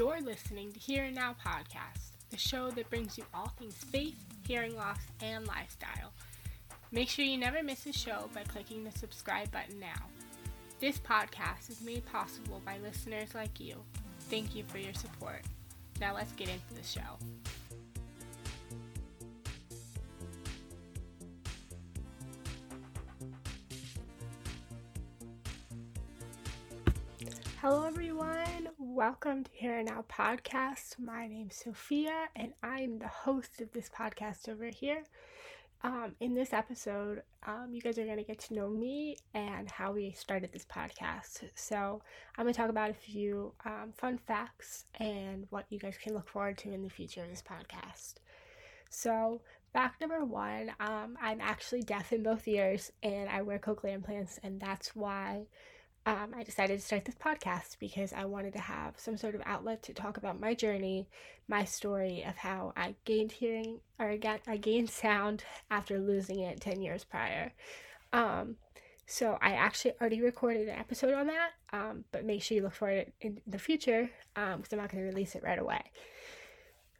[0.00, 4.16] You're listening to Here and Now Podcast, the show that brings you all things faith,
[4.48, 6.14] hearing loss, and lifestyle.
[6.90, 10.06] Make sure you never miss a show by clicking the subscribe button now.
[10.80, 13.76] This podcast is made possible by listeners like you.
[14.30, 15.42] Thank you for your support.
[16.00, 17.00] Now let's get into the show.
[27.60, 28.49] Hello, everyone.
[29.00, 30.98] Welcome to Here and Now podcast.
[30.98, 35.04] My name's Sophia, and I'm the host of this podcast over here.
[35.82, 39.70] Um, in this episode, um, you guys are going to get to know me and
[39.70, 41.44] how we started this podcast.
[41.54, 42.02] So,
[42.36, 46.12] I'm going to talk about a few um, fun facts and what you guys can
[46.12, 48.16] look forward to in the future of this podcast.
[48.90, 49.40] So,
[49.72, 54.38] fact number one um, I'm actually deaf in both ears and I wear cochlear implants,
[54.42, 55.46] and that's why
[56.10, 59.42] um, I decided to start this podcast because I wanted to have some sort of
[59.46, 61.08] outlet to talk about my journey,
[61.46, 64.16] my story of how I gained hearing or
[64.48, 67.52] I gained sound after losing it 10 years prior.
[68.12, 68.56] Um,
[69.06, 72.74] so I actually already recorded an episode on that, um, but make sure you look
[72.74, 75.92] for it in the future because um, I'm not going to release it right away.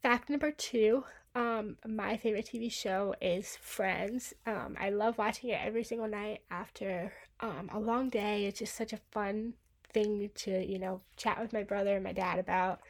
[0.00, 1.04] Fact number two
[1.34, 4.34] um, my favorite TV show is Friends.
[4.46, 8.46] Um, I love watching it every single night after um, a long day.
[8.46, 9.54] It's just such a fun
[9.92, 12.80] thing to, you know, chat with my brother and my dad about.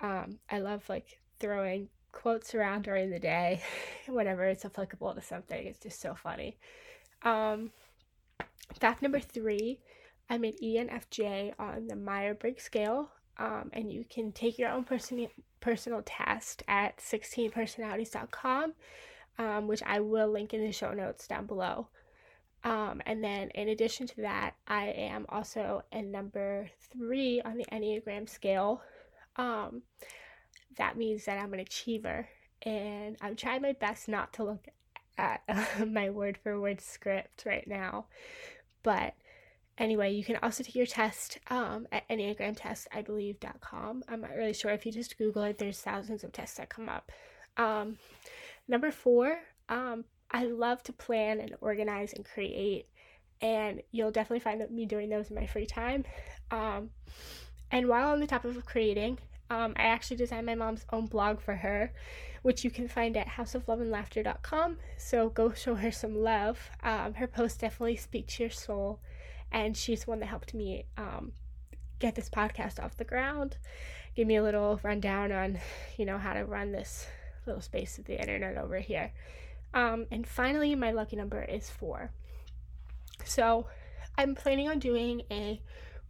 [0.00, 3.60] Um, I love like throwing quotes around during the day
[4.08, 5.66] whenever it's applicable to something.
[5.66, 6.56] It's just so funny.
[7.22, 7.70] Um,
[8.78, 9.80] fact number three
[10.30, 14.84] I'm an ENFJ on the Myers Briggs scale um, and you can take your own
[14.84, 15.28] person-
[15.60, 18.74] personal test at 16personalities.com,
[19.38, 21.88] um, which I will link in the show notes down below.
[22.62, 27.64] Um, and then, in addition to that, I am also a number three on the
[27.72, 28.82] Enneagram scale.
[29.36, 29.82] Um,
[30.76, 32.28] that means that I'm an achiever,
[32.62, 34.68] and I'm trying my best not to look
[35.16, 38.04] at uh, my word for word script right now,
[38.82, 39.14] but
[39.80, 44.04] Anyway, you can also take your test um, at Enneagram I believe.com.
[44.08, 46.90] I'm not really sure if you just Google it, there's thousands of tests that come
[46.90, 47.10] up.
[47.56, 47.96] Um,
[48.68, 49.38] number four,
[49.70, 52.88] um, I love to plan and organize and create,
[53.40, 56.04] and you'll definitely find me doing those in my free time.
[56.50, 56.90] Um,
[57.70, 59.18] and while on the topic of creating,
[59.48, 61.90] um, I actually designed my mom's own blog for her,
[62.42, 64.76] which you can find at houseofloveandlaughter.com.
[64.98, 66.70] So go show her some love.
[66.82, 69.00] Um, her posts definitely speak to your soul
[69.52, 71.32] and she's the one that helped me um,
[71.98, 73.56] get this podcast off the ground
[74.14, 75.58] give me a little rundown on
[75.96, 77.06] you know how to run this
[77.46, 79.12] little space of the internet over here.
[79.72, 82.10] Um, and finally my lucky number is four.
[83.24, 83.66] So
[84.18, 85.60] i'm planning on doing a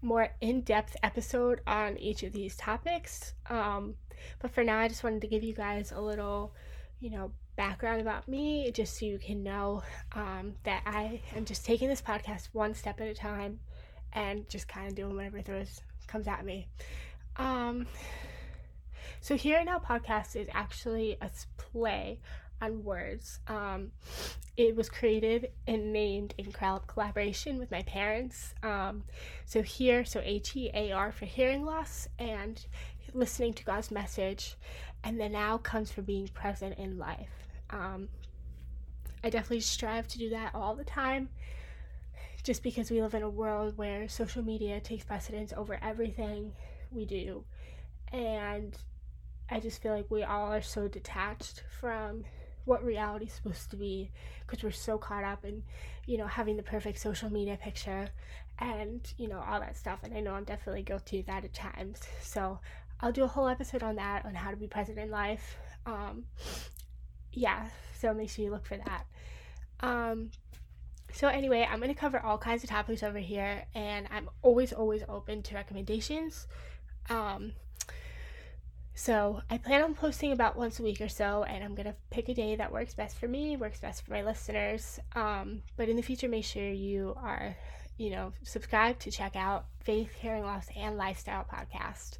[0.02, 3.34] more in-depth episode on each of these topics.
[3.48, 3.94] Um,
[4.38, 6.54] but for now i just wanted to give you guys a little
[7.00, 9.82] you know background about me just so you can know
[10.12, 13.60] um, that I am just taking this podcast one step at a time
[14.15, 16.69] and just kind of doing whatever throws comes at me.
[17.37, 17.87] Um,
[19.20, 21.28] so here now podcast is actually a
[21.59, 22.20] play
[22.62, 23.41] on words.
[23.47, 23.93] Um,
[24.56, 28.54] it was created and named in collaboration with my parents.
[28.62, 29.04] Um,
[29.44, 32.65] so here, so H E A R for hearing loss and
[33.12, 34.56] listening to God's message,
[35.04, 37.50] and the now comes from being present in life.
[37.70, 38.08] Um,
[39.22, 41.28] I definitely strive to do that all the time
[42.42, 46.53] just because we live in a world where social media takes precedence over everything
[46.91, 47.44] we do.
[48.12, 48.76] And
[49.50, 52.25] I just feel like we all are so detached from
[52.64, 54.10] what reality is supposed to be
[54.47, 55.62] because we're so caught up in,
[56.06, 58.08] you know, having the perfect social media picture
[58.58, 60.00] and, you know, all that stuff.
[60.02, 62.00] And I know I'm definitely guilty of that at times.
[62.22, 62.58] So
[63.00, 65.56] I'll do a whole episode on that, on how to be present in life.
[65.87, 66.25] Um,
[67.32, 67.68] yeah,
[67.98, 69.06] so make sure you look for that.
[69.80, 70.30] Um,
[71.12, 74.72] so anyway, I'm going to cover all kinds of topics over here, and I'm always,
[74.72, 76.46] always open to recommendations.
[77.08, 77.52] Um,
[78.94, 82.28] so I plan on posting about once a week or so, and I'm gonna pick
[82.28, 85.00] a day that works best for me, works best for my listeners.
[85.16, 87.56] Um, but in the future, make sure you are,
[87.96, 92.19] you know, subscribe to check out Faith, Hearing Loss, and Lifestyle podcast.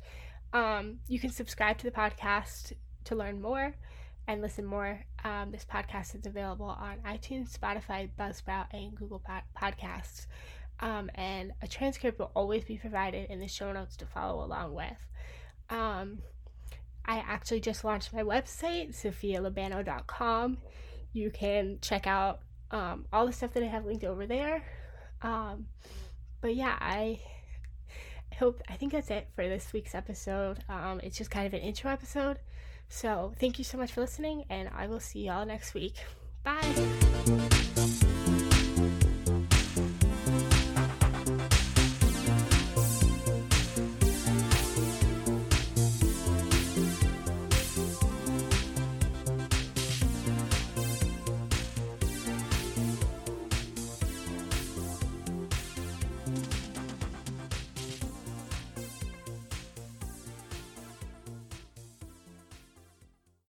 [0.55, 2.73] Um, you can subscribe to the podcast
[3.05, 3.75] to learn more
[4.26, 5.05] and listen more.
[5.25, 9.22] Um, this podcast is available on iTunes, Spotify, Buzzsprout, and Google
[9.61, 10.26] Podcasts.
[10.81, 14.75] Um, and a transcript will always be provided in the show notes to follow along
[14.75, 15.06] with.
[15.69, 16.19] Um,
[17.05, 20.58] I actually just launched my website, sophialabano.com.
[21.12, 22.40] You can check out
[22.70, 24.62] um, all the stuff that I have linked over there.
[25.23, 25.66] Um,
[26.40, 27.20] but yeah, I
[28.38, 30.64] hope, I think that's it for this week's episode.
[30.69, 32.38] Um, it's just kind of an intro episode.
[32.90, 35.94] So thank you so much for listening, and I will see y'all next week.
[36.42, 37.60] Bye.